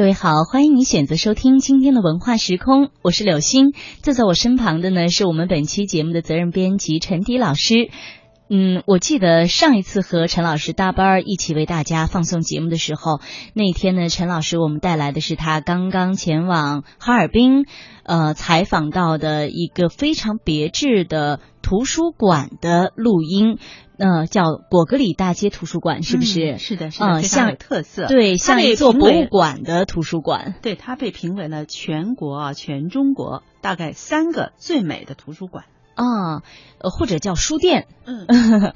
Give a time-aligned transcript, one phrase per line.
[0.00, 7.90] 各位好，欢迎你选择收听今天的文化时空，我是柳星，坐在我身旁的呢是我们本期节目的责任编辑陈迪老师。
[8.52, 13.20] 嗯，我记得上一次和陈老师搭班儿一起为大家放送节目的时候，
[13.54, 17.64] 那天呢，陈老师我们带来的是他刚刚前往哈尔滨，
[18.02, 23.56] 呃，采访到的一个非常别致的图书馆的录音，
[23.98, 26.54] 呃，叫果戈里大街图书馆，是不是？
[26.54, 28.08] 嗯是的，是的，嗯像特色。
[28.08, 30.56] 对，像一座博物馆的图书馆。
[30.60, 35.66] 对，它被评为了全国啊，全中国大概三个最美的图书馆。
[36.00, 36.42] 啊，
[36.78, 38.26] 呃，或者叫书店，嗯，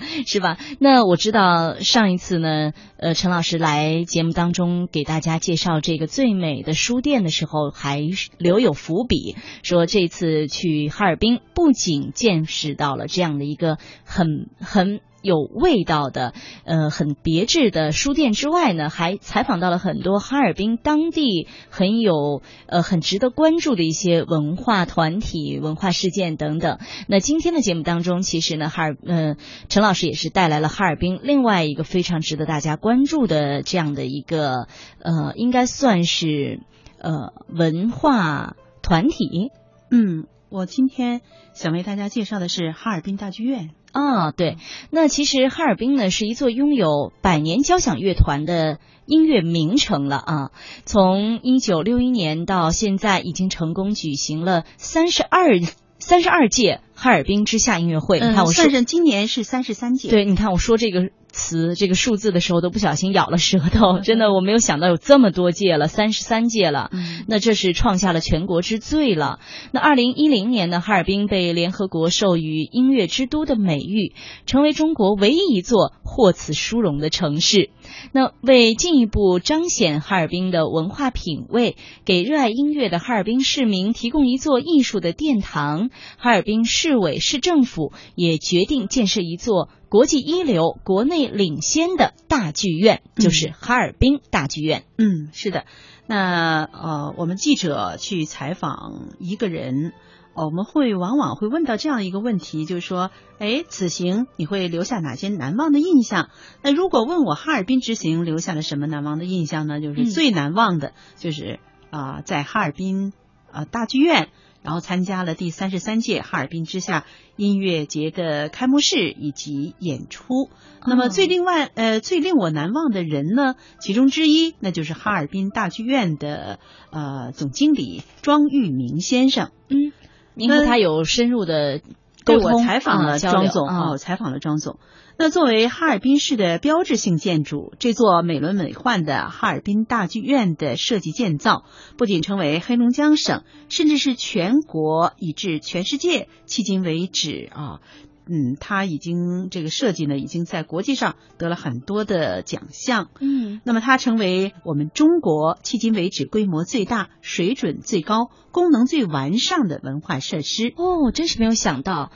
[0.26, 0.58] 是吧？
[0.78, 8.00] 那我知道上一次呢，呃，陈老师来节目当中给大家介绍这个最美的书店的时候，还
[8.36, 15.00] 留有伏笔，说这次去哈尔滨不仅见识到了这样的一个很很。
[15.24, 26.78] 有味道的，呃，很别致的书店之外呢，还采访到了很多哈尔滨当地很有呃很值得关注的一些文化团体、文化事件等等。
[27.08, 29.36] 那今天的节目当中，其实呢，哈尔呃
[29.70, 36.60] 陈老师也是带来了哈尔滨另外一个非常值得大家关注的这样的一个呃，应该算是
[36.98, 39.50] 呃文化团体
[39.90, 41.22] 嗯，我今天
[41.54, 43.70] 想为大家介绍的是哈尔滨大剧院。
[43.94, 44.30] 啊。
[44.32, 44.58] 对，
[44.90, 48.78] 那其实哈尔滨呢是一座拥有百年交响乐团的。
[49.06, 50.50] 音乐名城了啊！
[50.86, 55.60] 从一九六一年到现在，已经成功举行了三十二
[55.98, 58.18] 三十二届哈尔滨之夏音乐会。
[58.18, 63.98] 你看我算是今年是三十三届。，对，你看我说这个词、这个数字的时候，都不小心咬了舌头。
[63.98, 66.88] 真的，我没有想到有这么多届了，三十三届了。
[66.92, 69.40] 嗯，那这是创下了全国之最了。
[69.72, 74.14] 那二零一零年呢，哈尔滨被联合国授予音乐之都的美誉，
[74.46, 77.70] 成为中国唯一一座获此殊荣的城市。
[78.12, 94.82] 那为进一步彰显哈尔滨的文化品位，给热爱音乐的哈尔滨市民提供一座艺术的殿堂，哈尔滨市委市政府也决定建设一座国际一流、国内领先的大剧院，就是哈尔滨大剧院。
[94.98, 95.66] 嗯，是的。
[96.08, 99.92] 那呃，我们记者去采访一个人，
[100.34, 106.28] 呃我们会往往会问到这样一个问题，就是说，哎，此行你会留下哪些难忘的印象？
[106.60, 109.80] 那如果问我哈尔滨之行留下了什么难忘的印象呢？
[109.80, 113.12] 就是嗯最难忘的，就是啊、在哈尔滨
[113.52, 114.30] 啊、大剧院。
[114.64, 117.04] 然后参加了第三十三届哈尔滨之夏
[117.36, 120.48] 音乐节的开幕式以及演出。
[120.86, 126.58] 那么最另外呃最令我难忘的人呢，其中之一那就是哈尔滨大剧院的
[126.90, 129.50] 呃总经理庄玉明先生。
[129.68, 129.92] 嗯，
[130.34, 131.84] 您和他有深入的对
[132.24, 134.78] 沟通，我采访了庄总啊我采访了庄总。
[135.16, 141.64] 那作为哈尔滨市的标志性建筑，这座美轮美奂的哈尔滨大剧院的设计建造，
[141.96, 147.80] 不仅成为黑龙江省，甚至是全国以至全世界，迄今为止啊，
[148.26, 153.10] 嗯，它已经这个设计呢，已经在国际上得了很多的奖项。
[153.20, 160.72] 嗯那么它成为我们中国迄今为止规模最大、水准最高、功能最完善的文化设施。
[160.76, 162.10] 哦，真是没有想到，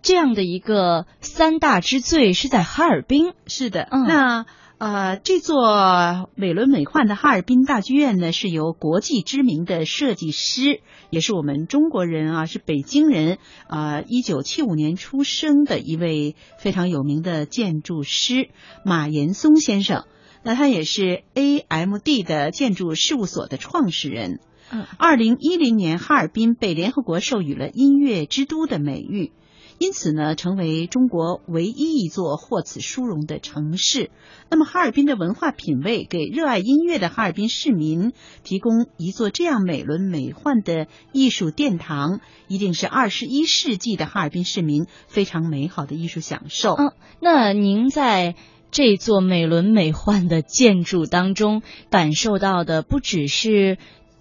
[0.00, 3.32] 这样的一个三大之最是在哈尔滨。
[3.46, 4.46] 是的，嗯那
[4.78, 10.80] 呃，这座美轮美奂的哈尔滨大剧院呢，是由国际知名的设计师，
[11.10, 18.50] 也是我们中国人啊，是北京人啊，一九七五年出生的一位非常有名的建筑师
[18.84, 20.04] 马岩松先生。
[20.44, 24.38] 那他也是 AMD 的建筑事务所的创始人。
[24.70, 29.32] 嗯二零一零年，哈尔滨被联合国授予了音乐之都的美誉。
[29.78, 34.10] 因此呢，成为中国唯一一座获此殊荣的城市。
[34.50, 38.12] 那么，哈尔滨的文化品味给热爱音乐的哈尔滨市民
[38.42, 46.74] 提供一座这样美轮美奂的艺术殿堂，一定是二十一世纪的哈尔滨市民非常美好的艺术享受。
[46.74, 48.34] 嗯，那您在
[48.70, 53.78] 这座美轮美奂的建筑当中感受到的，不只是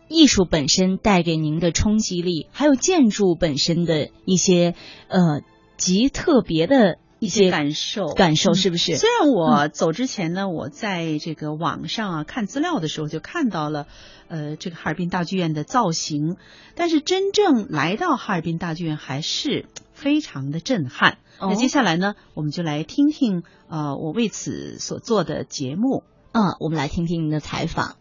[0.07, 4.75] 艺术本身带给您的冲击力，还有建筑本身的一些
[5.07, 5.41] 呃
[5.77, 8.95] 极特别的一些感受感受，嗯是不是？
[8.95, 13.87] 虽然我走之前呢，我在这个网上啊看资料的时候就看到了，
[14.27, 16.37] 呃，这个哈尔滨大剧院的造型，
[16.75, 21.17] 但是真正来到哈尔滨大剧院还是非常的震撼。
[21.39, 26.03] 哦那接下来呢，我们就来听听呃我为此所做的节目。
[26.31, 27.95] 嗯，我们来听听您的采访。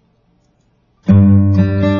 [1.04, 1.95] 这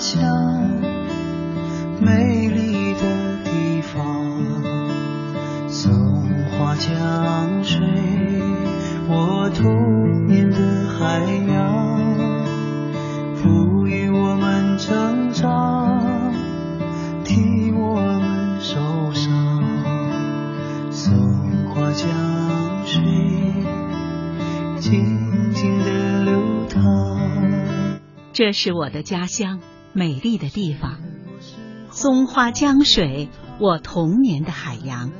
[0.00, 0.18] 乡，
[2.00, 4.00] 美丽的地方。
[5.68, 5.92] 松
[6.50, 7.78] 花江水，
[9.06, 11.20] 我童年的海
[11.52, 12.00] 洋，
[13.36, 16.32] 赋予我们成长，
[17.22, 19.62] 替我们受伤。
[20.90, 21.12] 松
[21.68, 22.08] 花江
[22.86, 23.02] 水，
[24.78, 26.80] 静静的流淌。
[28.32, 29.60] 这是我的家乡，
[29.92, 30.98] 美丽的地方。
[31.90, 33.28] 松花江水，
[33.58, 35.10] 我童年的海洋，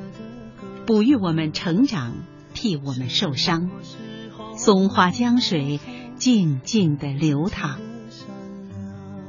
[0.85, 2.13] 哺育我们成长，
[2.53, 3.69] 替我们受伤。
[4.55, 5.79] 松花江水，
[6.15, 7.79] 静静的流淌。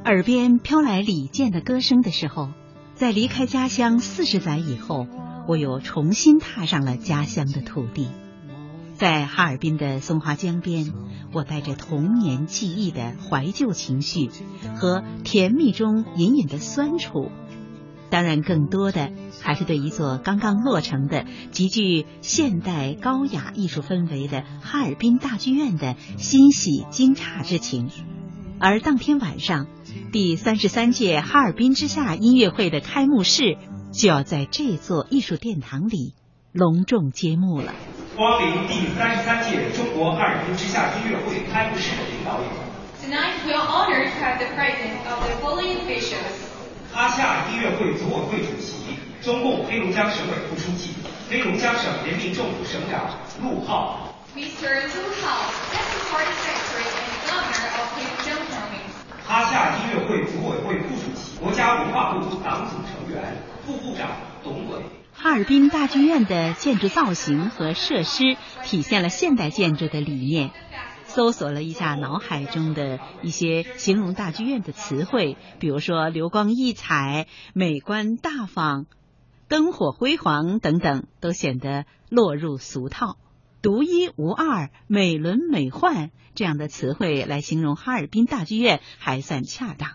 [0.05, 2.49] 耳边飘来李健的歌声的时候，
[2.95, 5.07] 在离开家乡四十载以后，
[5.47, 8.07] 我又重新踏上了家乡的土地。
[8.93, 10.93] 在哈尔滨的松花江边，
[11.33, 14.29] 我带着童年记忆的怀旧情绪
[14.75, 17.31] 和甜蜜中隐隐的酸楚，
[18.09, 19.11] 当然更多的
[19.41, 27.89] 还是对一座刚刚落成的极具现代高雅艺术氛围的哈尔滨大剧院的欣喜惊诧之情。
[28.59, 29.67] 而当天晚上，
[30.11, 33.57] 第三十三届哈尔滨之夏音乐会的开幕式
[33.91, 36.13] 就要在这座艺术殿堂里
[36.53, 37.73] 隆重揭幕了。
[38.15, 42.45] 光临第三十三届中国哈尔滨之夏音乐会开幕式的领导有
[43.01, 46.45] Tonight we are honored to have the presence of the following officials.
[46.93, 50.93] 哈夏音乐会组委会主席、中共黑龙江省委副书记、
[51.27, 54.69] 黑龙江省人民政府省长陆浩，Mr.
[54.69, 58.93] Lu Hao, Deputy Party Secretary and Governor of Heilongjiang Province.
[59.25, 64.11] 哈夏音乐会组委会副主席、国家文化部党组成员、副部长
[64.43, 65.02] 董伟。
[65.23, 68.35] 哈尔滨大剧院的建筑造型和设施
[68.65, 70.51] 体现了现代建筑的理念。
[71.05, 78.85] 搜索了一下脑海中的一些形容大剧院的词汇，比如说流光溢彩、美观大方、
[79.47, 83.15] 灯火辉煌等等，都显得落入俗套。
[83.61, 89.91] 独一无二、美轮美奂这样的词汇来形容哈尔滨大剧院还算恰当。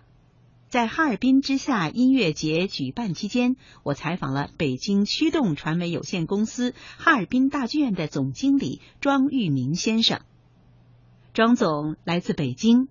[0.68, 10.20] 在哈尔滨之夏音乐节举办期间，我采访了北京驱动传媒有限公司哈尔滨大剧院的总经理庄玉明先生。
[11.32, 12.88] 庄总来自北京，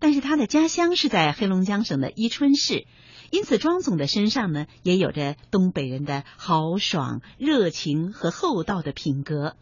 [0.00, 2.84] 但是他的家乡是在黑龙江省的伊春市，
[3.30, 9.54] 因此庄总的身上呢也有着东北人的豪爽、热情和厚道的品格。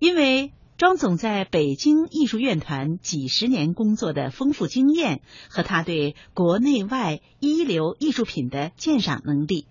[0.00, 9.68] 因为庄总在北京艺术院团几十年工作的丰富经验和他对国内外一流艺术品的鉴赏能力，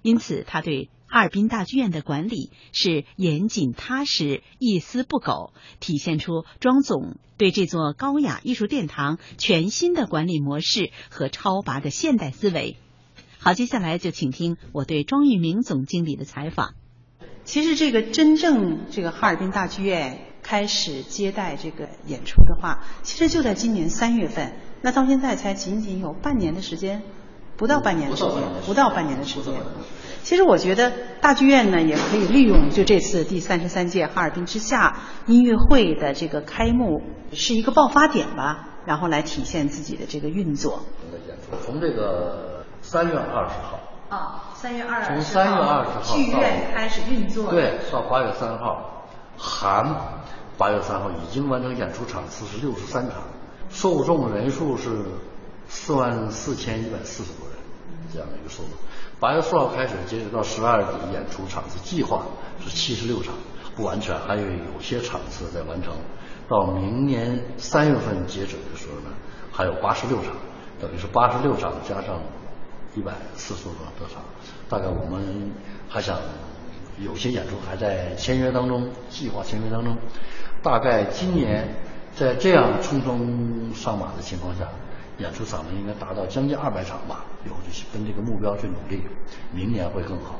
[0.00, 12.78] 因此他对哈尔滨大剧院的管理是严谨踏实、一丝不苟，体现出庄总对这座高雅艺术殿堂全新的管理模式和超拔的现代思维。
[13.38, 16.72] 好，接下来就请听我对庄玉明总经理的采访。
[17.44, 27.02] 其实这个真正这个哈尔滨大剧院开始接待这个演出的话，其实就在今年三月份，那到现在才仅仅有半年的时间，
[27.56, 28.34] 不到半年的时间，
[28.64, 29.52] 不到半年的时间。
[30.22, 34.96] 其实我觉得大剧院呢也可以利用就这次第三十三届哈尔滨之夏
[35.26, 37.02] 音乐会的这个开幕
[37.32, 40.80] 是一个爆发点吧，然后来体现自己的这个运作。
[41.10, 43.80] 的演出，从这个三月二十号，
[44.16, 47.50] 啊，三月二从三月二十号剧院开始运作。
[47.50, 49.06] 对，到八月三号，
[49.36, 49.84] 含
[50.58, 53.22] 八月三号已经完成演出场次是六十三场，
[53.68, 55.04] 受众人数是
[55.68, 57.58] 四万四千一百四十多人，
[58.12, 58.70] 这样的一个数字。
[59.18, 62.22] 八月四号开始，截止到十二月底，演出场次计划
[62.62, 63.34] 是七十六场，
[63.74, 65.92] 不完全，还有有些场次在完成。
[66.48, 69.14] 到明年三月份截止的时候呢，
[69.50, 70.32] 还有八十六场，
[70.80, 72.20] 等于是八十六场加上
[72.94, 74.22] 一百四十多多场，
[74.68, 75.50] 大概我们
[75.88, 76.18] 还想
[76.98, 79.96] 有些演出还在签约当中，计划签约当中，
[80.62, 81.68] 大概今年
[82.14, 84.66] 在这样匆匆上马的情况下，
[85.18, 89.02] 演出场面应该达到将近二百场吧，有就是跟这个目标去努力，
[89.54, 90.36] 明年会更好。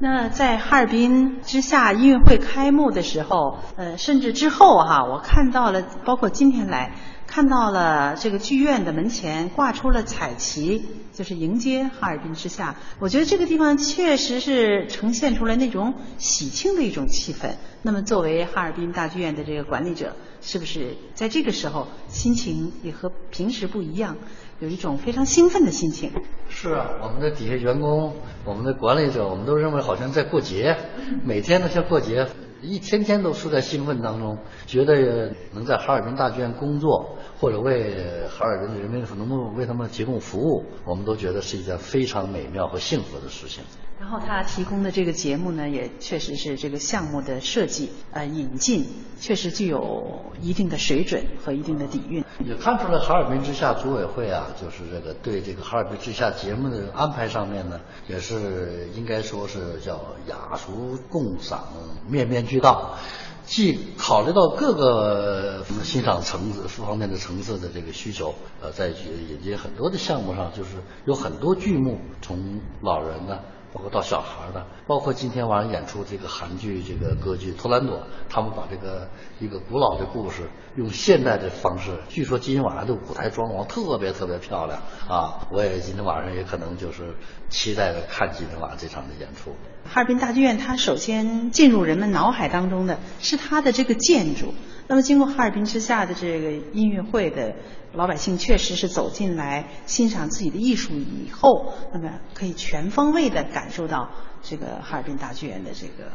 [0.00, 6.92] 那在哈尔滨之夏音乐会开幕的时候，呃，甚至之后哈、我看到了，包括今天来
[7.28, 10.82] 看到了这个剧院的门前挂出了彩旗，
[11.12, 12.74] 就是迎接哈尔滨之夏。
[12.98, 17.50] 我觉得这个地方确实是呈现出来那种喜庆的一种气氛。
[17.82, 24.16] 那么，作为哈尔滨大剧院的这个管理者，是不是在这个时候心情也和平时不一样，
[24.58, 26.10] 有一种非常兴奋的心情？
[26.48, 28.16] 是啊，我们的底下员工，
[28.46, 30.76] 我们的管理者，我们都认为好像在过节，
[31.24, 32.26] 每天都像过节，
[32.60, 37.96] 一天天都是在兴奋当中，觉得能在哈尔滨大剧院工作，或者为
[38.28, 43.62] 哈尔滨的人民能够为他们提供服务，我们都觉得是一件非常美妙和幸福的事情。
[44.00, 48.86] 然后他提供的这个节目呢，也确实是这个项目的设计呃引进，
[49.18, 52.24] 确实具有一定的水准和一定的底蕴。
[52.44, 61.64] 也看出来哈尔滨之夏组委会啊，就是这个对这个哈尔滨之夏节目的安排上面呢，也是应该说是叫雅俗共赏，
[62.08, 62.96] 面面俱到。
[63.44, 70.76] 既考虑到各个欣赏层次方面的层次的这个需求，呃，在引进很多的项目上，就是
[71.06, 73.38] 有很多剧目，从老人呢，
[73.72, 77.98] 包括到小孩的，包括今天晚上演出这个韩剧这个歌剧《托兰朵》，
[78.28, 79.08] 他们把这个
[79.40, 85.46] 一个古老的故事用现代的方式，据说今天晚上的舞台装潢特别特别漂亮啊！
[85.50, 87.14] 我也今天晚上也可能就是
[87.50, 89.54] 期待着看今天晚上这场的演出。
[89.90, 94.52] 哈尔滨大剧院，它首先进入人们脑海当中的是它的这个建筑。
[94.86, 97.54] 那么，经过哈尔滨之夏的这个音乐会的
[97.94, 104.10] 老百姓，确实是走进来欣赏自己的艺术以后，那么可以全方位的感受到
[104.42, 106.12] 这个哈尔滨大剧院的这个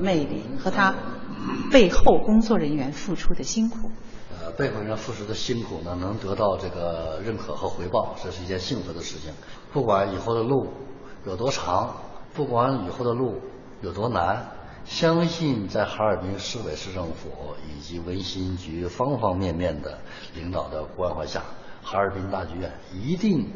[0.00, 0.94] 魅力和它
[1.70, 3.90] 背后工作人员付出的辛苦。
[4.42, 9.32] 呃，背后人付出的辛苦呢，能得到这个认可和回报，这是一件幸福的事情。
[9.70, 10.72] 不管以后的路
[11.26, 11.94] 有多长。
[12.34, 13.40] 不管以后的路
[13.82, 14.46] 有多难，
[14.84, 17.28] 相信在哈尔滨市委市政府
[17.68, 19.98] 以及文心局方方面面的
[20.34, 21.42] 领导的关怀下，
[21.82, 23.50] 哈尔滨大剧院一定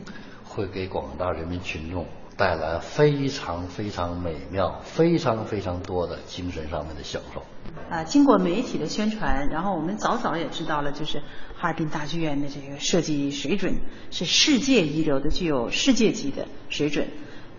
[0.45, 2.07] 会给广大人民群众
[2.37, 7.43] 带来非常非常美妙、非常非常多的精神上面的享受。
[7.89, 11.23] 啊，经过媒体的宣传，然后我们早早也知道了，就是
[11.57, 13.75] 哈尔滨大剧院的这个设计水准
[14.11, 17.09] 是世界一流的，具有世界级的水准。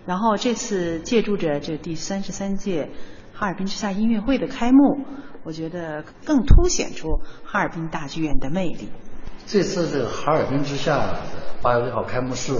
[0.08, 2.88] 然后这次借助着这第三十三届
[3.34, 5.04] 哈尔滨之夏音乐会的开幕，
[5.44, 8.88] 我觉得更凸显出哈尔滨大剧院的魅力。
[9.46, 11.14] 这次这个哈尔滨之夏
[11.60, 12.54] 八月六号开幕式，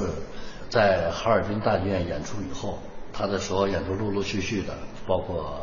[0.69, 2.81] 在哈尔滨大剧院演出以后，
[3.14, 4.75] 他的所有演出陆陆续续的，
[5.07, 5.59] 包括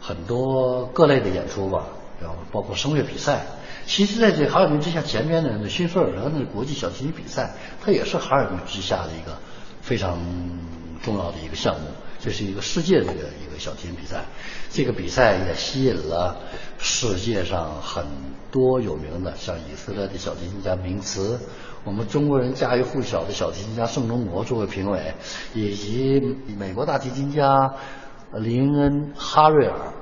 [0.00, 1.86] 很多各类的演出吧，
[2.20, 3.42] 然后包括声乐比赛。
[3.86, 9.38] 其实在这哈尔滨之夏前边的那新索尔德那国际小提琴比赛，它也是哈尔滨之夏的一个
[9.80, 10.18] 非常。
[11.02, 11.86] 重要的一个项目，
[12.18, 14.24] 这是一个世界的一个一个小提琴比赛。
[14.70, 16.36] 这个比赛也吸引了
[16.78, 18.04] 世界上很
[18.50, 21.40] 多有名的，像以色列的小提琴家明茨，
[21.84, 25.14] 我们中国人家喻户晓的小提琴家盛中国作为评委，
[25.54, 26.20] 以及
[26.58, 27.74] 美国大提琴家
[28.32, 29.92] 林恩哈瑞尔，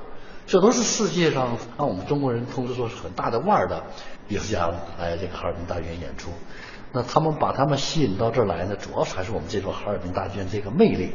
[0.45, 3.83] 这都是世界上让我们中国人通知说是很大的腕儿的
[4.27, 6.29] 艺术家来这个哈尔滨大剧院演出。
[6.91, 11.11] 那他们把他们吸引到这儿来呢，主要还是我们这座哈尔滨大剧院这个魅力，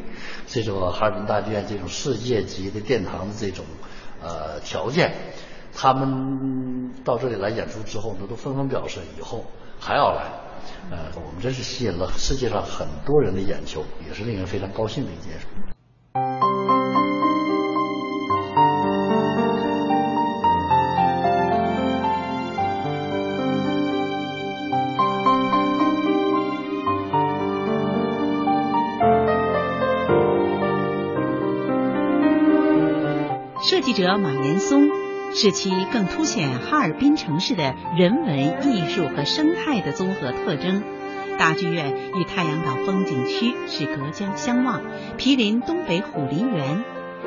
[0.47, 3.65] 这座哈尔滨大剧院这种世界级的殿堂的这种
[4.23, 5.13] 呃条件，
[5.75, 9.45] 他们到这里来演出之后呢，都纷纷表示以后
[9.81, 10.31] 还要来，
[10.91, 15.47] 呃，我们真是吸引了世界上很多人的眼球，也是令人非常高兴的一件事。
[33.95, 34.91] 者马岩松，
[35.33, 40.83] 使其更凸显哈尔滨城市的人文艺术和生态的综合特征。
[41.39, 44.83] 大剧院与太阳岛风景区是隔江相望，
[45.17, 46.85] 毗邻东北虎林园，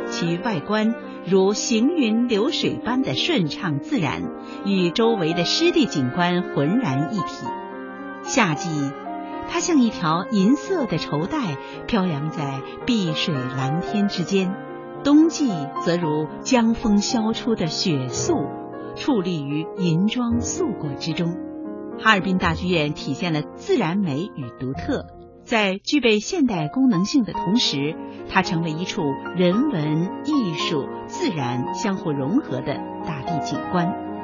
[0.09, 0.93] 其外观
[1.25, 4.23] 如行云流水般的顺畅自然，
[4.65, 7.45] 与周围的湿地景观浑然一体。
[8.23, 8.69] 夏季，
[9.49, 11.57] 它像一条银色的绸带，
[11.87, 14.53] 飘扬在碧水蓝天之间。
[15.07, 15.49] 冬季
[15.85, 18.33] 则如江风消出的雪素，
[18.97, 21.33] 矗立于银装素裹之中。
[21.97, 25.05] 哈尔滨大剧院体现了自然美与独特，
[25.45, 27.95] 在具备现代功能性的同时，
[28.27, 29.01] 它成为一处
[29.37, 34.16] 人文、艺术、自然相互融合的大地景观。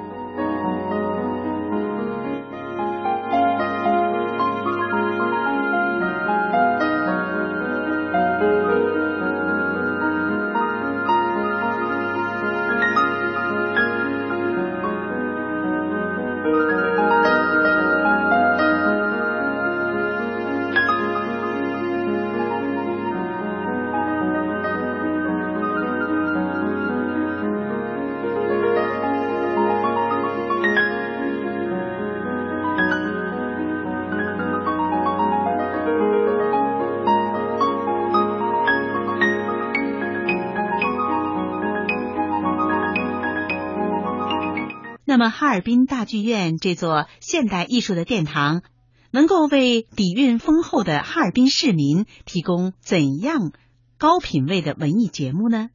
[45.13, 48.63] 那么，哈尔滨大剧院这座现代艺术的殿堂，
[49.12, 53.51] 能够为底蕴丰厚的哈尔滨市民提供怎样
[54.00, 55.70] 高品位的文艺节目呢？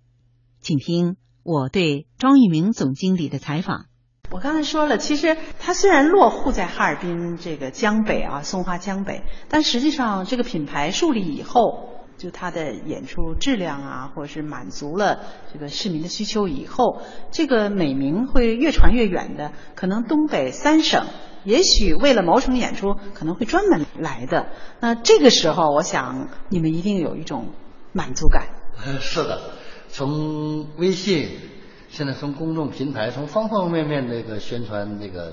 [0.61, 1.15] 请听
[1.45, 3.85] 我对庄玉明总经理的采访。
[4.33, 15.21] 我刚才说了，其实它虽然落户在哈尔滨这个江北啊，松花江北，但实际上这个品牌树立以后，就他的演出质量啊，或者是满足了
[15.53, 19.53] 这个市民的需求以后，这个美名会越传越远的。
[19.77, 21.07] 可能东北三省，
[21.45, 24.49] 也许为了某场演出，可能会专门来的。
[24.81, 27.53] 那这个时候，我想你们一定有一种
[27.93, 28.49] 满足感。
[29.01, 29.41] 是的，
[29.89, 31.29] 从微信。
[31.91, 35.33] 现在从公众平台，从方方面面这个宣传这个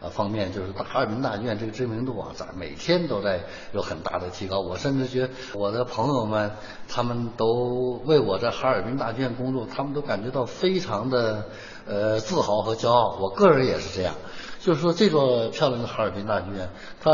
[0.00, 3.40] 呃方面，就是哈尔滨大剧院这个知名度啊，在每天都在
[3.72, 4.60] 有很大的提高。
[4.60, 6.52] 我甚至觉得我的朋友们，
[6.88, 11.46] 他们都为我在哈尔滨大剧院工作，他们都感觉到非常的
[11.86, 13.18] 呃自豪和骄傲。
[13.20, 14.14] 我个人也是这样，
[14.60, 16.68] 就是说这座漂亮的哈尔滨大剧院，
[17.02, 17.10] 它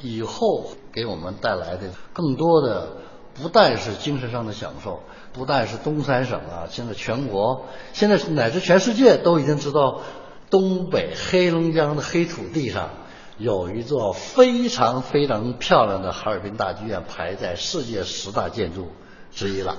[0.00, 2.88] 以后给我们带来的更多的
[3.34, 5.00] 不但是精神上的享受。
[5.36, 10.00] 不但是东三省啊，现在全国，现在乃至全世界都已经知道，
[10.48, 12.88] 东北黑龙江的黑土地上
[13.36, 18.88] 有一座非常非常漂亮的哈尔滨大剧院，排在世界十大建筑
[19.30, 19.76] 之一了。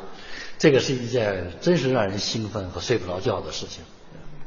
[0.60, 3.84] 这个是一件真是让人兴奋和睡不着觉的事情。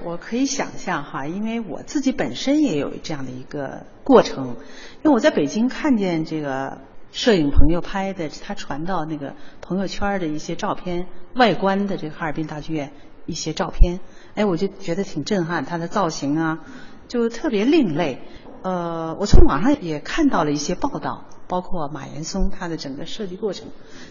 [0.04, 4.56] 我可以想象哈，因为我自己本身也有这样的一个过程，
[5.02, 6.78] 因为我在北京看见这个。
[7.12, 12.92] 摄影朋友拍的，他传到那个朋友圈的一些照片，外观的这个哈尔滨大剧院
[13.26, 14.00] 一些照片，
[14.34, 16.60] 哎，我就觉得挺震撼，它的造型啊，
[17.08, 18.22] 就特别另类。
[18.62, 23.68] 呃，我从网上也看到了一些报道，包括马岩松他的整个设计过程，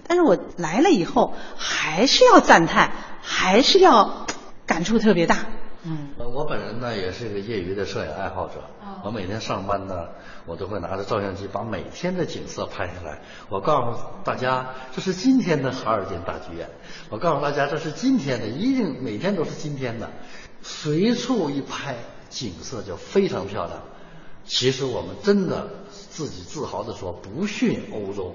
[0.07, 2.91] 但是我来了以后，还是要赞叹，
[3.21, 4.25] 还是要
[4.65, 5.37] 感触特别大。
[5.83, 8.55] 嗯，我本人呢也是一个业余的摄影爱好者，
[9.03, 10.09] 我每天上班呢。
[10.45, 13.21] 我都会拿着照相机把每天的景色拍下来。
[13.49, 16.67] 我告诉大家，这是今天的哈尔滨大剧院。
[17.11, 20.09] 我告诉大家，这是今天的，一定每天都是今天的。
[20.63, 21.97] 随处一拍，
[22.29, 23.79] 景色就非常漂亮。
[24.43, 28.33] 其实我们真的自己自豪的说，不逊欧洲。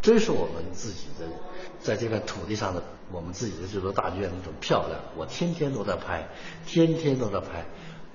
[0.00, 1.26] 这是我们自己的，
[1.80, 4.98] 在这个土地上的我们自己的这座大剧院那种漂亮。
[5.16, 6.26] 我天天都在拍，
[6.66, 7.64] 天天都在拍，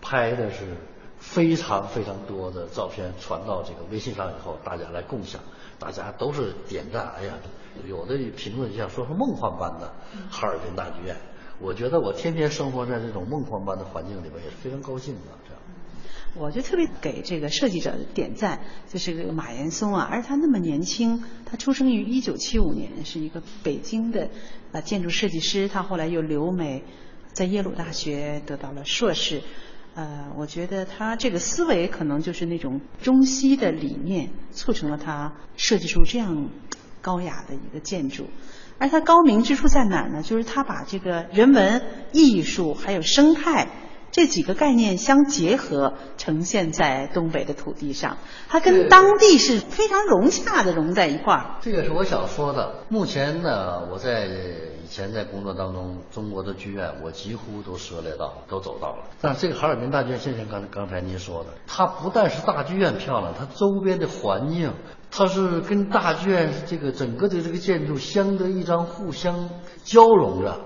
[0.01, 0.75] 拍的是。
[1.19, 5.41] 非常非常多的照片传到这个微信上以后，大家来共享，
[5.79, 7.12] 大家都是点赞。
[7.17, 7.33] 哎呀，
[7.88, 9.91] 有的评论像说是梦幻般的
[10.29, 11.15] 哈尔滨大剧院。
[11.60, 15.21] 我觉得我天天生活在这种梦幻般的环境里边，也是非常高兴的。
[15.43, 15.60] 这样，
[16.39, 24.30] 我就特别给这个设计者点赞，就是这个马岩松啊，而且他那么年轻，他出生于一九七五年，是一个北京的
[24.71, 26.84] 啊建筑设计师，他后来又留美，
[27.34, 29.41] 在耶鲁大学得到了硕士。
[29.95, 36.50] 呃，我觉得他这个思维可能就是那种中西的理念，促成了他设计出这样
[37.02, 38.28] 高雅的一个建筑。
[38.78, 40.21] 而他高明之处在哪儿呢？
[40.21, 43.67] 就是他把这个人文、艺术还有生态
[44.17, 48.17] 这几个概念相结合，呈现在东北的土地上。
[48.49, 51.58] 它跟当地是非常融洽的融在一块儿。
[51.62, 52.84] 这个是我想说的。
[52.89, 54.27] 目前呢，我在。
[54.88, 59.03] 以前在工作当中，中国的剧院我几乎都涉猎到，都走到了。
[59.19, 64.71] 但是这个哈尔滨大剧院，就像刚才刚才您说的，它不但是大剧院漂亮，它周边的环境，
[65.12, 69.49] 它是跟大剧院这个整个的这个建筑相得益彰，互相
[69.84, 70.58] 交融着，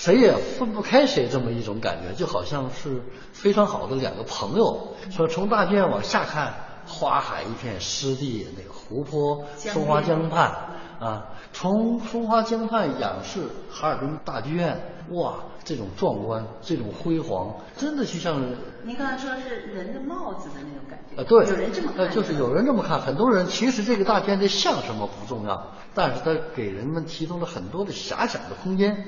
[0.00, 3.02] 谁也分不开谁，这么一种感觉，就好像是
[3.34, 4.94] 非常好的两个朋友。
[5.10, 6.54] 说从大剧院往下看，
[6.86, 10.54] 花海一片，湿地，那个湖泊，松花江畔
[10.98, 11.26] 啊。
[11.52, 18.40] 从松花江畔仰视哈尔滨大剧院，哇，这种壮观，这种辉煌，真的就像
[18.82, 21.16] 您刚才说是人的帽子的那种感觉。
[21.16, 22.06] 呃，对，有人这么看。
[22.06, 29.06] 呃，就是有人这么看，很多人其实这个大剧院像什么不重要，但是它给人们提供了很多的遐想的空间，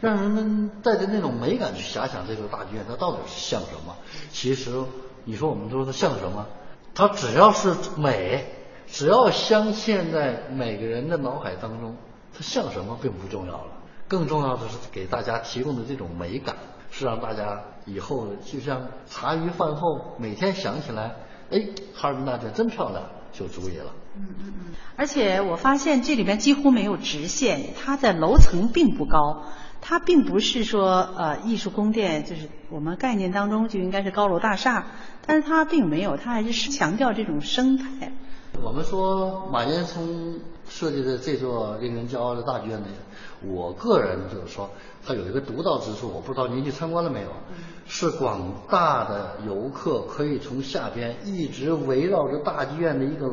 [0.00, 3.96] 让人们带着那种美感去遐想这座大剧院它到底是像什么。
[4.30, 4.70] 其实
[5.24, 6.46] 你说我们说它像什么，
[6.94, 8.46] 它只要是美。
[8.86, 11.96] 只要镶嵌在每个人的脑海当中，
[12.34, 13.66] 它像什么并不重要了。
[14.08, 16.56] 更重要的是给大家提供的这种美感，
[16.90, 21.16] 是让大家以后就像茶余饭后每天想起来，
[21.50, 23.92] 哎，哈尔滨大剧真漂亮，就足以了。
[24.16, 24.74] 嗯嗯嗯。
[24.96, 29.44] 而且我发现这里边几乎没有直线，它的楼层并不高，
[29.80, 34.86] 它并不是说呃艺术宫殿，就是我们概念当中就应该是高楼大厦，
[35.26, 38.12] 但是它并没有，它还是强调这种生态。
[38.62, 40.38] 我们说马岩松
[40.68, 42.86] 设计的这座令人骄傲的大剧院呢，
[43.48, 44.70] 我个人就是说，
[45.04, 47.28] 它有一个独到之处，我不知道您去参观了没有？
[47.86, 53.30] 是广大的游客可以从下边一直围绕着大剧院的一个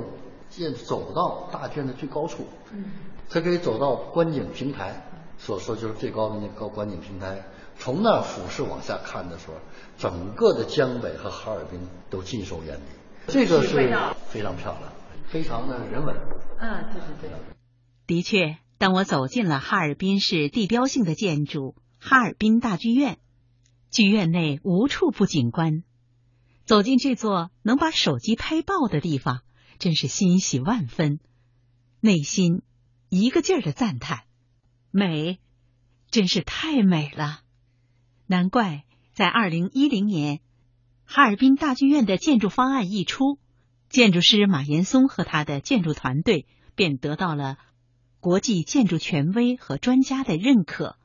[0.49, 2.85] 建走到大剧院的最高处，嗯
[3.29, 5.05] 它可以走到观景平台，
[5.37, 7.45] 所说就是最高的那个观景平台，
[7.79, 9.53] 从那俯视往下看的时候，
[9.97, 12.83] 整个的江北和哈尔滨都尽收眼底。
[13.27, 13.77] 这个是
[14.27, 14.91] 非常漂亮，
[15.27, 16.13] 非常的人文。
[16.59, 17.37] 嗯，对对对。
[18.07, 23.19] 的确，当我走进了哈尔滨市地标性的建筑哈尔滨大剧院，
[23.91, 25.83] 剧院内无处不景观。
[26.65, 29.41] 走进这座能把手机拍爆的地方，
[29.77, 31.19] 真是欣喜万分，
[31.99, 32.63] 内心
[33.07, 34.23] 一个劲儿的赞叹：
[34.89, 35.37] 美，
[36.09, 37.41] 真是太美了！
[38.25, 40.39] 难怪在二零一零年。
[41.05, 43.37] 哈尔滨大剧院的建筑方案一出，
[43.89, 47.59] 建筑师马岩松和他的建筑团队便得到了
[48.21, 50.95] 国际建筑权威和专家的认可，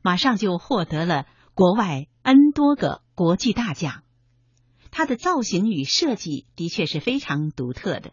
[0.00, 4.04] 马上就获得了国外 N 多个国际大奖。
[4.92, 8.12] 它的造型与设计的确是非常独特的，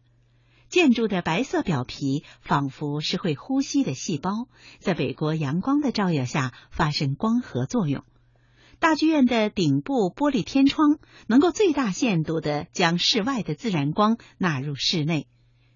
[0.68, 4.32] 建筑的白色表皮仿佛是会呼吸的细胞，
[4.80, 8.04] 在北国阳光的照耀下发生光合作用。
[8.80, 15.28] 大剧院的顶部玻璃天窗能够最大限度的将室外的自然光纳入室内，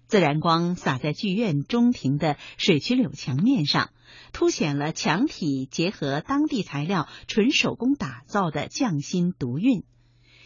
[0.08, 3.90] 自然光洒在剧院中庭的水曲柳墙面上，
[4.32, 9.84] 凸显了墙体结合当地材料纯手工打造的匠心独运，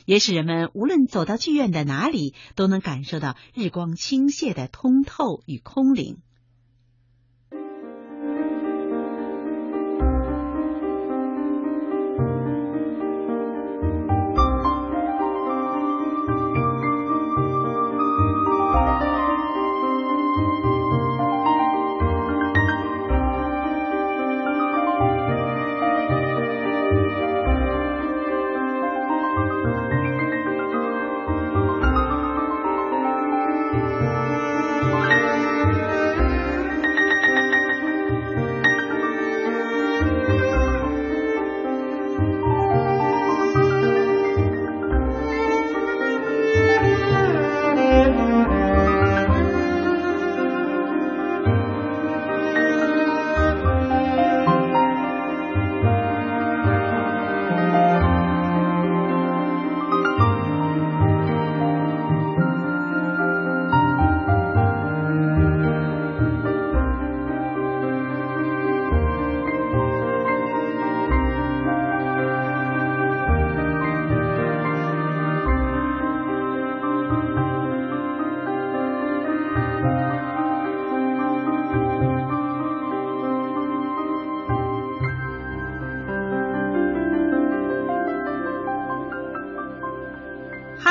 [0.05, 6.19] 也使人们无论走到剧院的哪里，都能感受到日光倾泻的通透与空灵。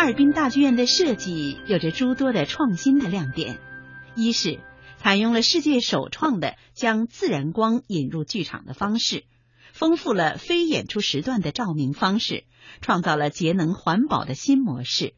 [0.01, 3.59] 哈尔滨大剧院的设计有着诸多的创新的亮点，
[4.15, 4.59] 一是
[4.97, 9.25] 采用了世界首创的将自然光引入剧场的方式，
[9.73, 12.45] 丰富了非演出时段的照明方式，
[12.81, 15.13] 创造了节能环保的新模式。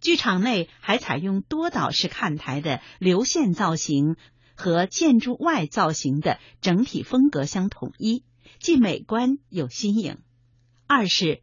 [0.00, 4.14] 剧场内还采用多岛式看台的流线造型
[4.54, 8.22] 和建筑外造型的整体风格相统一，
[8.60, 10.18] 既美观又新颖。
[10.86, 11.42] 二是。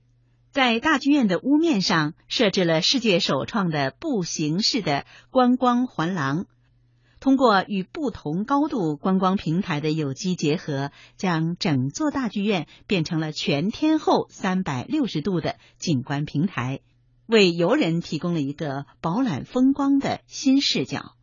[0.51, 6.45] 在大剧院的屋面上设置了世界首创的步行式的观光环廊，
[7.21, 16.81] 通过与不同高度观光平台的有机结合，将整座大剧院变成了全天候三百六十度的景观平台，
[17.27, 21.15] 为游人提供了一个饱览风光的新视角。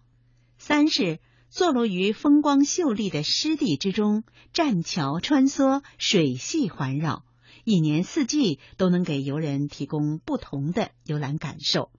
[0.57, 1.19] 三是
[1.51, 7.25] 坐落于风光秀丽的湿地之中，栈桥穿梭，水系环绕。
[7.64, 11.90] 一年四季都能给游人提供不同的游览感受。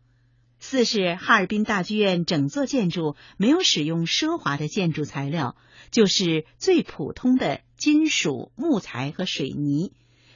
[0.60, 5.56] 四是哈尔滨大剧院整座建筑没有使用奢华的建筑材料，
[5.90, 9.94] 就是最普通的金属、木材和水泥，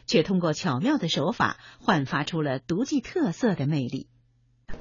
[0.08, 4.08] 却通过巧妙的手法焕发出了独具特色的魅力。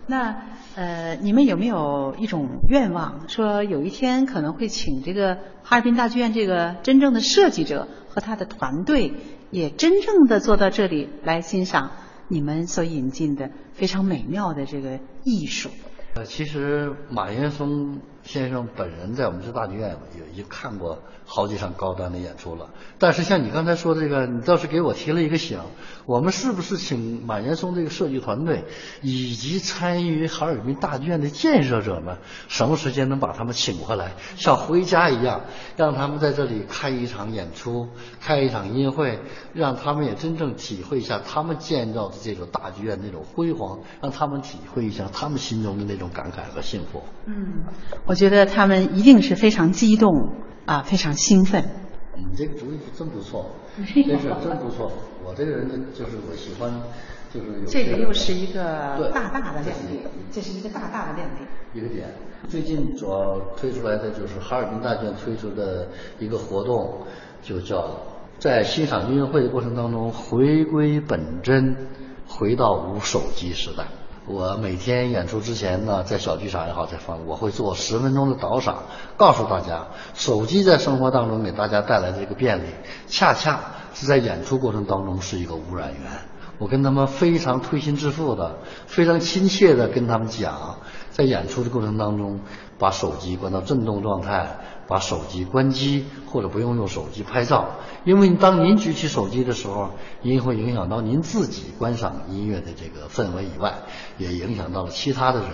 [0.07, 0.44] 那
[0.76, 9.12] 呃，你们有没有一种愿望，说有一天可能会请这个哈尔滨大剧院这个真正的设计者和他的团队？
[9.52, 11.92] 也真正的坐到这里来欣赏
[12.26, 15.68] 你们所引进的非常美妙的这个艺术。
[16.14, 22.68] 呃，其实马岩松先生本人在我们这大剧院也已经看过好几场高端的演出了。
[22.98, 25.61] 但是像你刚才说的这个，你倒是给我提了一个醒，
[26.04, 28.64] 我们是不是请马岩松这个设计团队
[29.00, 35.40] 以及参与哈尔滨大剧院的建设者们，什么时间能把他们请回来，像回家一样，
[35.78, 37.88] 让他们在这里开一场演出，
[38.20, 39.18] 开一场音乐会，
[39.54, 46.02] 让他们也真正体会一下他们建造的这种大剧院那种辉煌，让他们体会一下他们心中的那种。
[46.02, 47.00] 种感慨和幸福。
[47.26, 47.62] 嗯，
[48.12, 50.35] 我觉得他们一定是非常激动
[50.66, 51.64] 啊，非常兴奋。
[52.14, 53.46] 你这个主意真不错，
[53.79, 54.92] 没真是真不错。
[55.25, 56.70] 我这个人呢，就是我喜欢，
[57.33, 61.48] 就是有这个又是一个大大的亮点，这是一个大大的亮点。
[61.72, 62.07] 一个点。
[62.51, 67.07] 最近主要推出来的就是哈尔滨大剧院推出的一个活动，
[67.40, 67.96] 就叫
[68.38, 71.75] 在欣赏音乐会的过程当中回归本真，
[72.29, 73.87] 回到无手机时代。
[74.24, 78.85] 我每天演出之前呢，在小剧场也好，在放，我会做十分钟的导赏，
[79.16, 82.66] 告诉大家，手机在生活当中给大家带来的这个便利，
[83.08, 83.58] 恰恰
[83.94, 86.12] 是在演出过程当中是一个污染源。
[86.58, 90.76] 我跟他们非常推心置腹的、非常亲切的跟他们讲，
[91.11, 92.38] 在演出的过程当中，
[92.78, 94.58] 把手机关到震动状态，
[94.92, 97.66] 把手机关机或者不用用手机拍照，
[98.05, 99.88] 因为当您举起手机的时候，
[100.20, 103.72] 您会影响到您自己观赏音乐的这个氛围以外，
[104.18, 105.48] 也影响到了其他的人。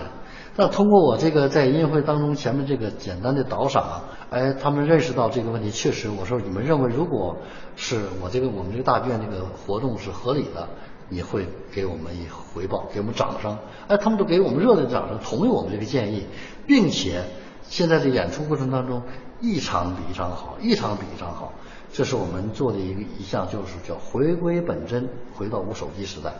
[0.57, 7.37] 那通过我这个在音乐会当中前面这个简单的导赏，哎，他们认识到这个问题确实，我说你们认为如果
[7.77, 10.67] 是我这个我们这个大剧院这个活动是合理的，
[11.07, 16.25] 你会给我们以回报，给我们掌声，哎，他们都给我们热烈的掌声，同意我们这个建议，
[16.67, 17.23] 并且
[17.63, 19.03] 现在的演出过程当中，
[19.41, 21.53] 一场比一场好，一场比一场好，
[21.91, 26.33] 这是我们做的一个一项，就是叫回归本真，回到无手机时代。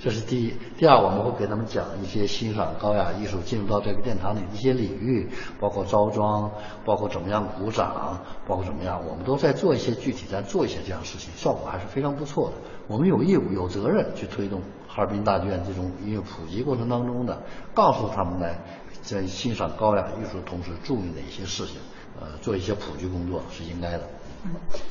[0.00, 6.48] 这是第一，第二，我们会给他们讲一些欣赏高雅艺术进入到这个殿堂里的一些领域，包括着装，
[6.84, 12.54] 包括怎么样鼓掌，包括怎么样，我们都在做一些具体在做一些这样事情，效果还是非常不错的。
[12.86, 17.42] 我们有义务、有责任去推动哈尔滨大剧院这种音乐普及过程当中的，
[17.74, 18.56] 告诉他们来
[19.02, 21.74] 在欣赏高雅艺术同时注意的一些事情，
[22.20, 24.17] 呃，做一些普及工作是应该的。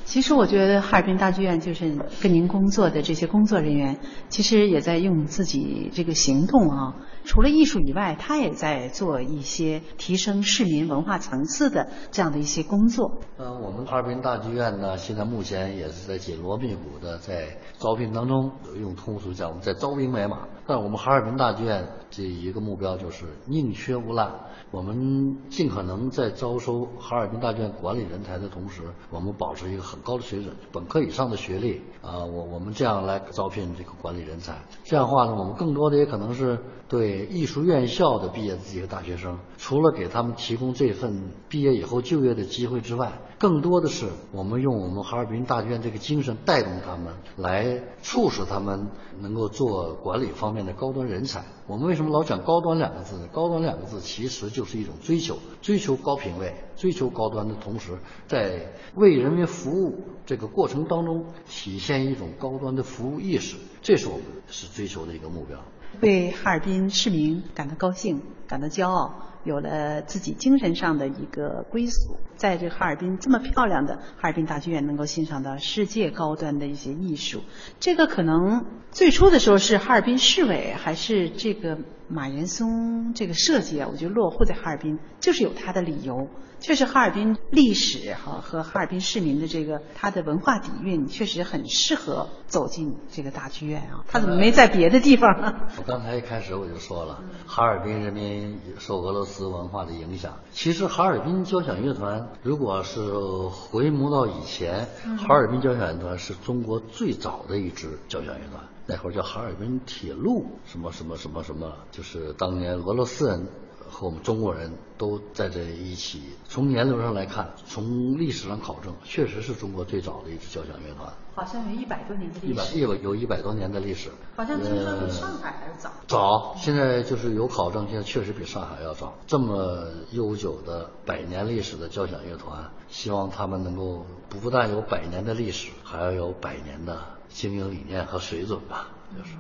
[0.06, 13.20] 其实我觉得哈尔滨大剧院就是跟您工作的这些工作人员，其实也在用自己这个行动啊，除了艺术以外，他也在做一些提升市民文化层次的这样的一些工作。
[13.38, 20.48] 呃，我们哈尔滨大剧院呢，现在目前也是在紧锣密鼓的在招聘当中，用通俗讲，我们在招兵买马。
[20.66, 24.30] 但我们哈尔滨大剧院这一个目标就是宁缺毋滥，
[24.72, 34.56] 我们尽可能在招收哈尔滨大剧院管理人才的同时，我们保持一个很高的水准，本科以上的学历啊、我我们这样来招聘这个管理人才。
[34.86, 48.88] 这样的话呢，我们更多的也可能是对艺术院校的毕业的这些大学生，除了给他们提供这份毕业以后就业的机会之外，更多的是我们用我们哈尔滨大剧院这个精神带动他们，来促使他们
[49.20, 51.44] 能够做管理方面的高端人才。
[51.68, 53.28] 我们为什么老讲高端两个字呢？
[53.34, 65.60] 高端两个字其实就是一种追求，追求高品位，追求高端的同时，在为人民服务这个过程当中体现一种高端的服务意识，这是我们是追求的一个目标。
[66.02, 72.18] 为哈尔滨市民感到高兴，感到骄傲，有了自己精神上的一个归宿。
[72.36, 77.42] 在这哈尔滨这么漂亮的哈尔滨大剧院，能够欣赏到世界高端的一些艺术，
[77.80, 86.28] 这个可能最初的时候是哈尔滨市委还是这个马岩松这个设计啊，我觉得落户在哈尔滨就是有它的理由。
[86.60, 94.04] 确实，哈尔滨历史哈和哈尔滨市民的这个它的文化底蕴，确实很适合走进这个大剧院啊。
[94.08, 95.54] 他怎么没在别的地方呢？
[95.78, 100.40] 我刚才一开始我就说了，哈尔滨人民受俄罗斯文化的影响。
[100.52, 104.88] 其实哈尔滨交响乐团，如果是回眸到以前，
[105.20, 113.48] 哈尔滨交响乐团是中国最早的一支交响乐团，那会儿叫哈尔滨铁路什么什么什么什么，就是当年俄罗斯人。
[113.90, 116.22] 和我们中国人都在这一起。
[116.50, 124.10] 从年龄上来看，从历史上考证，确实是中国最早的一支交响乐团，好像有一百多年的一百历史，有有一百多年的历史。
[124.36, 125.90] 好像听说比呃上海还要早。
[126.06, 129.14] 早，现在就是有考证，现在确实比上海要早。
[129.26, 137.02] 这么悠久的百年历史的交响乐团，希望他们能够不但有百年的历史，还要有百年的
[137.38, 139.36] 经营理念和水准吧，就是。